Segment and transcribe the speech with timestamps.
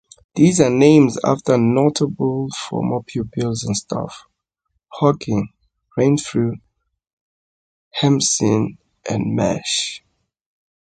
[0.33, 4.23] These are named after notable former pupils and staff:
[4.87, 5.49] Hawking,
[5.95, 6.53] Renfrew,
[7.91, 10.01] Hampson and Marsh.